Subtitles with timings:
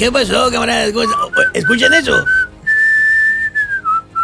[0.00, 0.92] ¿Qué pasó, camaradas?
[0.92, 1.18] ¿Cómo está?
[1.52, 2.24] ¿Escuchan eso?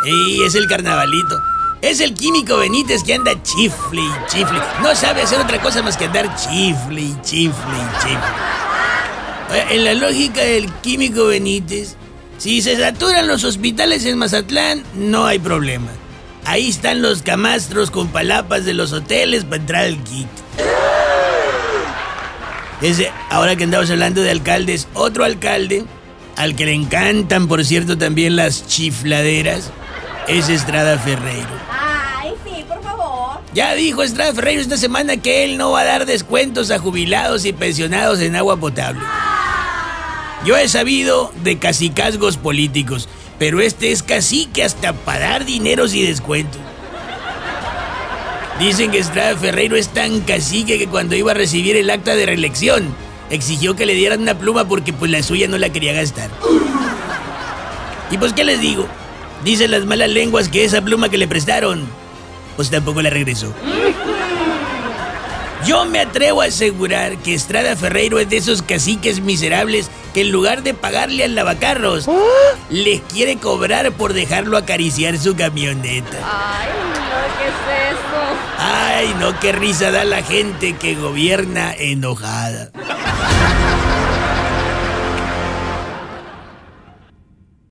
[0.07, 1.39] Y es el carnavalito.
[1.83, 4.59] Es el químico Benítez que anda chifle y chifle.
[4.83, 9.75] No sabe hacer otra cosa más que andar chifle y chifle y chifle.
[9.75, 11.97] En la lógica del químico Benítez,
[12.39, 15.91] si se saturan los hospitales en Mazatlán, no hay problema.
[16.47, 20.29] Ahí están los camastros con palapas de los hoteles para entrar al kit.
[22.83, 25.85] Ese, ahora que andamos hablando de alcaldes, otro alcalde,
[26.37, 29.71] al que le encantan, por cierto, también las chifladeras,
[30.29, 31.49] es Estrada Ferreiro.
[31.71, 33.41] Ay, sí, por favor.
[33.55, 37.47] Ya dijo Estrada Ferreiro esta semana que él no va a dar descuentos a jubilados
[37.47, 39.03] y pensionados en agua potable.
[40.45, 46.03] Yo he sabido de cacicazgos políticos, pero este es cacique hasta para dar dineros y
[46.03, 46.61] descuentos.
[48.59, 52.25] Dicen que Estrada Ferreiro es tan cacique que cuando iba a recibir el acta de
[52.25, 52.95] reelección,
[53.29, 56.31] exigió que le dieran una pluma porque pues la suya no la quería gastar.
[58.11, 58.87] Y pues, ¿qué les digo?
[59.45, 61.87] Dicen las malas lenguas que esa pluma que le prestaron,
[62.57, 63.53] pues tampoco la regresó.
[65.67, 70.31] Yo me atrevo a asegurar que Estrada Ferreiro es de esos caciques miserables que en
[70.31, 72.09] lugar de pagarle al lavacarros,
[72.71, 76.86] les quiere cobrar por dejarlo acariciar su camioneta.
[77.39, 78.21] ¿qué es eso?
[78.59, 82.71] Ay, no, qué risa da la gente que gobierna enojada.